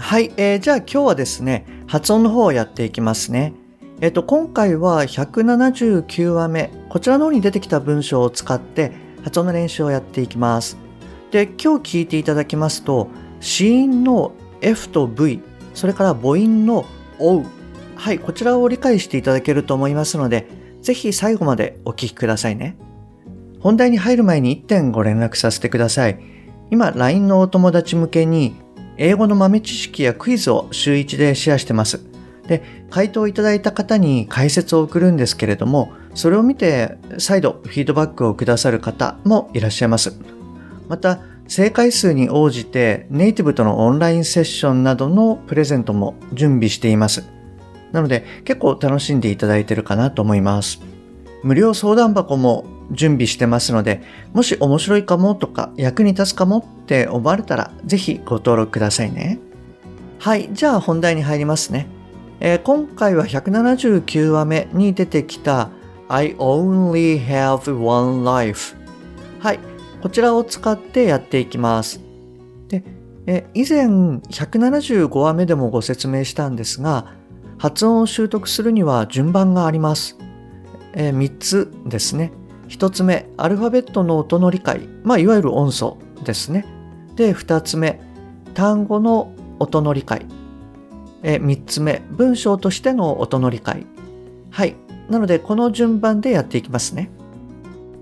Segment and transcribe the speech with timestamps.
[0.00, 3.52] はい、えー、じゃあ今日はですね発音の方をやっていきますね。
[4.00, 8.92] えっ、と今回は179話目こちらの方に出てきた文章を使って
[9.24, 10.78] 発音の練習をやっていきます。
[11.32, 13.08] で今日聞いていただきますと
[13.40, 15.40] 子音の F と V
[15.74, 16.86] それから母音の
[17.18, 17.44] O
[17.96, 20.46] はいこちらを理解していただけると思いますので
[20.80, 22.78] ぜひ最後までお聞きくださいね。
[23.60, 26.20] 本題に入る前に1点ご連絡させてください。
[26.70, 28.54] 今 LINE のお友達向けに
[28.98, 32.00] 英語の豆知識やクイズを週1でシェアしてます。
[32.46, 40.18] で回答いただいた方に解説を送るんですけれどもそれを見て再度フィードバックをくださる方もいらっしゃいます。
[40.88, 47.24] また正解数に応じてネイティブとのオンラインセッションなどのプレゼントも準備しています。
[47.92, 50.80] なので結構楽しんでいただいてるかなと思います。
[51.42, 59.38] 無料相談箱も準備してますのでもし面白いかもとか役に立つかもって思われたらぜひご登録くださいね
[60.18, 61.86] はいじゃあ本題に入りますね、
[62.40, 65.70] えー、今回は179話目に出てきた
[66.08, 68.76] I only have one life
[69.40, 69.60] はい
[70.02, 72.00] こちらを使ってやっていきます
[72.68, 72.82] で
[73.26, 77.18] え以前175話目でもご説明したんですが
[77.58, 80.16] 発音を習得するには順番があります。
[80.94, 82.32] えー、3つですね。
[82.68, 84.82] 1つ目、アルファベットの音の理解。
[85.02, 86.66] まあ、いわゆる音素ですね。
[87.16, 88.00] で、2つ目、
[88.54, 90.26] 単語の音の理解。
[91.22, 93.86] え、3つ目、文章としての音の理解。
[94.50, 94.76] はい。
[95.08, 97.10] なので、この順番でやっていきますね。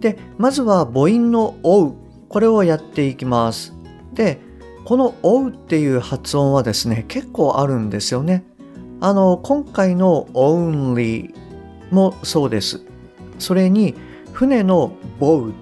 [0.00, 1.94] で、まずは母音の追う。
[2.28, 3.74] これをやっていきます。
[4.12, 4.38] で、
[4.84, 8.44] この追うっていう発音はですね、結構あるんですよね。
[9.00, 11.34] あの、今回の only
[11.90, 12.82] もそうです。
[13.38, 13.94] それに、
[14.32, 15.54] 船の boat。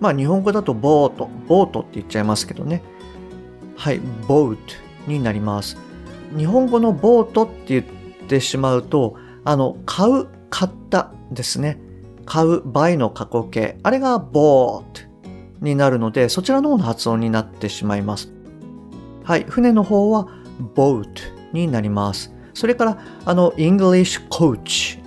[0.00, 2.82] まあ、日本語だとボート、ボートって言っちゃいますけどね。
[3.76, 4.58] はい、boat
[5.06, 5.76] になります。
[6.36, 7.84] 日本語のボートって言っ
[8.28, 11.78] てしまうと、あの、買う、買ったですね。
[12.26, 13.78] 買う、buy の過去形。
[13.82, 14.84] あれが bought
[15.60, 18.32] になるので、そちらの方の発音になってしまいます。
[19.22, 20.28] はい、船の方は
[20.74, 21.06] boat
[21.52, 22.34] になります。
[22.52, 25.03] それから、あの、English coach。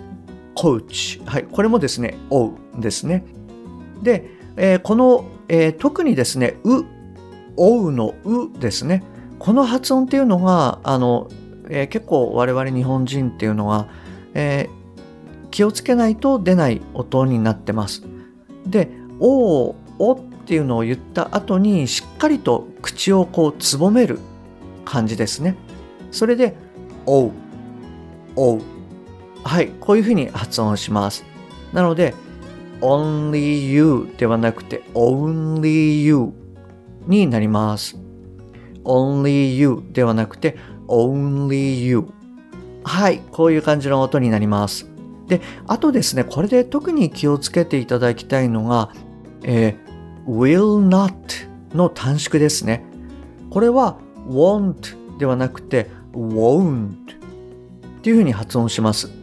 [0.58, 1.24] coach。
[1.26, 1.44] はい。
[1.44, 3.24] これもですね、おうですね。
[4.02, 6.84] で、えー、この、えー、特にですね、う、
[7.56, 9.04] おうのうですね。
[9.38, 11.30] この発音っていうのが、あの、
[11.70, 13.88] えー、結構我々日本人っていうのは、
[14.34, 14.68] え、
[15.52, 18.04] 気をつけないと出ない音になってます。
[18.66, 18.90] で、
[19.20, 24.20] おう、おっていうのを言った後にしっかりと口をこうつぼめる
[24.86, 25.56] 感じですね。
[26.12, 26.56] それで、
[27.06, 27.32] おう、
[28.36, 28.77] おう。
[29.48, 31.24] はい、こういうふうに発音します。
[31.72, 32.14] なので、
[32.82, 36.34] only you ではなくて only you
[37.08, 37.98] になります。
[38.84, 40.58] only you ではなくて
[40.88, 42.08] only you。
[42.84, 44.90] はい、こういう感じの音になります。
[45.28, 48.92] で、あとですね、これで特に気をつけていただきたいのが、
[49.44, 51.14] えー、will not
[51.74, 52.84] の短縮ですね。
[53.50, 53.98] これは
[54.28, 59.17] won't ではなくて won't っていうふうに発音します。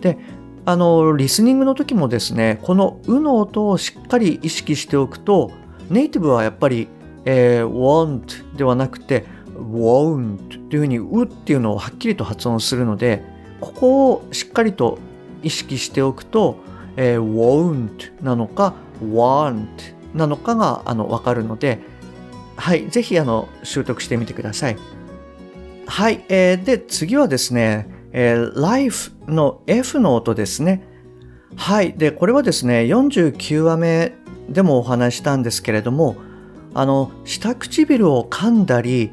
[0.00, 0.18] で、
[0.64, 5.50] あの、リスニングの時もですね、このうの音をしっかり意識しておくと、
[5.90, 6.88] ネイティブはやっぱり、
[7.24, 13.22] えー、want ではなくて won't っていうふうにうっていうのをはっきりと発音するので、
[13.60, 14.98] ここをしっかりと
[15.42, 16.56] 意識しておくと、
[16.96, 19.66] えー、won't なのか want
[20.14, 21.80] なのかがあの分かるので、
[22.56, 24.76] はい、ぜひあの習得してみてください。
[25.86, 27.88] はい、えー、で、次はですね、
[28.20, 30.82] えー、life の F の音ですね。
[31.54, 34.12] はい、で、これはですね、49話目
[34.48, 36.16] でもお話したんですけれども、
[36.74, 39.12] あの、下唇を噛んだり、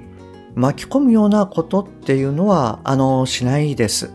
[0.55, 4.11] 巻き込むようなことっていうのは、あの、しないです。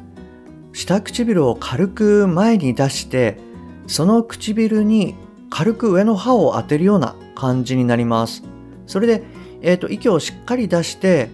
[0.72, 3.38] 下唇を軽く前に出して、
[3.87, 5.14] その唇に
[5.50, 8.42] 軽く上の歯を当てるような感じになります。
[8.88, 9.22] それで、
[9.62, 11.31] えっ、ー、と、息をしっかり出して、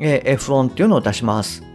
[0.00, 1.67] えー、F 音っていうのを出します。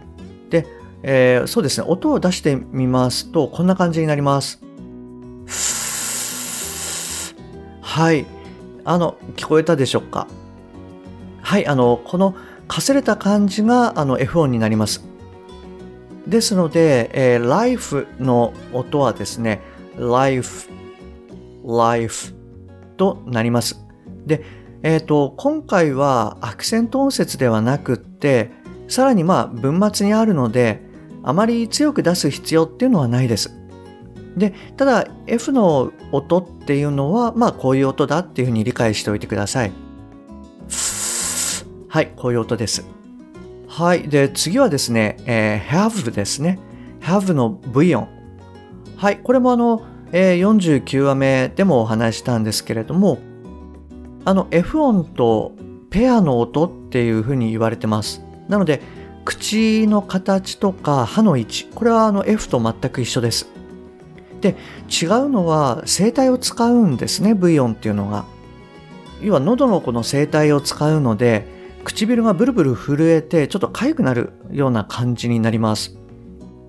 [1.06, 4.58] えー、そうですね、音を出してみますと、こんな感じになります。
[7.82, 8.24] はい。
[8.86, 10.26] あの、聞こえたでしょうか？
[11.42, 12.34] はい、あの、この、
[12.68, 15.04] かすれた感じが、あの、F 音になります。
[16.26, 19.60] ですので、えー、life の音はですね、
[19.98, 20.70] life,
[21.66, 22.32] life
[22.96, 23.78] となります。
[24.24, 24.42] で、
[24.82, 28.52] えっ、ー、と、今回はアクセント音節ではなくって、
[28.88, 30.93] さらにまあ文末にあるので、
[31.24, 33.56] あまり強く出す必要っていうのはないです。
[34.36, 39.72] で、ただ F の音っていうのは、まあこういう音だっていうふうに理解しておいてください。
[41.88, 42.84] はい、こういう音です。
[43.68, 44.08] はい。
[44.08, 46.58] で、次はですね、えー、have ですね。
[47.00, 48.08] have の V 音。
[48.96, 49.18] はい。
[49.18, 49.82] これもあの、
[50.12, 53.18] えー、49話目でもお話したんですけれども、
[54.24, 55.52] あの F 音と
[55.90, 58.22] ペアの音っていうふうに言われてます。
[58.48, 58.82] なので、
[59.24, 63.48] 口の形とか歯の位置、これはあの F と全く一緒です。
[64.40, 64.56] で、
[64.90, 68.24] 違うのは声帯を使うんですね、V 音っていうのが。
[69.22, 71.46] 要は喉のこの声帯を使うので、
[71.84, 75.96] 唇がブルブル震えてちょっと痒くなるような感じになります。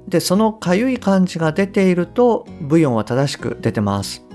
[0.08, 4.26] で、その痒い感じが出ていると V 音は正しく出てます。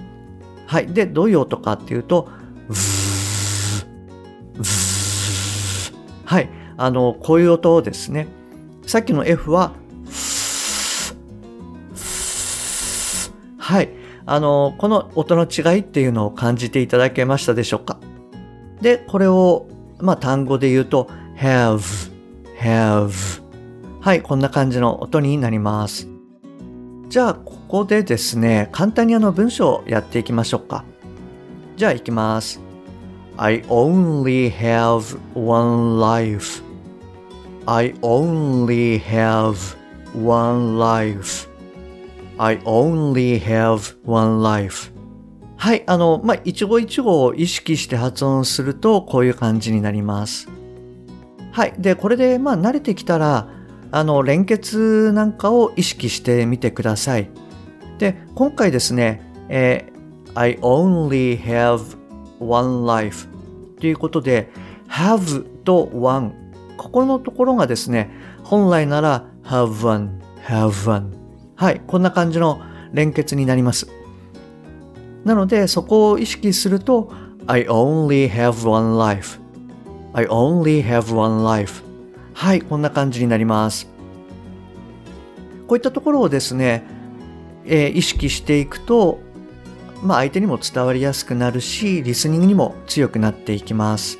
[0.66, 0.86] はい。
[0.88, 2.28] で、どういう音かっていうと、
[6.24, 6.59] はい。
[6.82, 8.26] あの、こういう音をですね。
[8.86, 9.74] さっきの F は、
[13.58, 13.90] はい。
[14.24, 17.98] あの、この音の違いっていうのを感じていただけましたでしょうか？
[18.80, 19.68] で、これを、
[19.98, 22.10] まあ、単語で言うと、have,
[22.58, 23.42] have.
[24.00, 26.08] はい、こんな感じの音になります。
[27.10, 30.84] じゃあ、ここでですね、簡単にあの文章をやっていきましょうか。
[31.76, 32.58] じゃあ、いきます。
[33.36, 36.62] I only have one life.
[37.66, 39.76] I only have
[40.14, 41.48] one life.
[42.38, 44.92] I only have one life.
[45.56, 50.48] はい、あの、まあ、一語一語を意識して発音すると、こういう感じになります。
[51.52, 51.74] はい。
[51.78, 53.48] で、これで、まあ、慣れてきたら、
[53.92, 57.30] あの、連結なんかを意識してみてください。
[57.98, 59.20] で、今回ですね、
[59.50, 61.98] えー、I only have
[62.38, 63.28] one life
[63.80, 64.50] ということで
[64.88, 66.32] have と one
[66.80, 68.10] ここのところがですね
[68.42, 71.12] 本来なら have one have one
[71.54, 72.62] はいこんな感じの
[72.94, 73.86] 連結になります。
[75.26, 77.12] なのでそこを意識すると
[77.46, 79.38] I only have one life
[80.14, 81.82] I only have one life
[82.32, 83.86] はいこんな感じになります。
[85.66, 86.82] こういったところをですね、
[87.66, 89.20] えー、意識していくと
[90.02, 94.18] まあ、相手にも伝わりやすくなるし、リスニングにも強くなっていきます。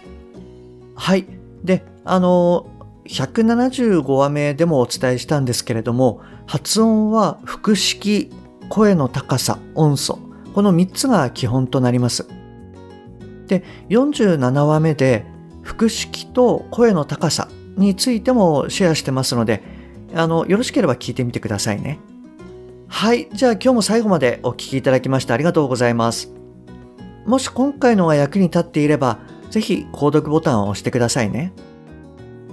[0.95, 1.40] はい。
[2.05, 2.67] あの、
[3.07, 8.31] 175話目でもお伝えしたんですけれども、発音は腹式、
[8.69, 10.19] 声の高さ、音素、
[10.55, 12.27] この3つが基本となります。
[13.47, 15.27] で、47話目で
[15.63, 19.63] 腹式と声の高さについてもシェアしてますので、
[20.15, 21.99] あの、よろしければ聞いてみてくださいね。
[22.89, 23.29] はい。
[23.33, 26.33] じゃあ今日も最後までお聴きいただきましてありがとうございます。
[27.27, 29.19] もし今回のが役に立っていれば、
[29.51, 31.53] ぜひ購読ボタンを押してくださいね。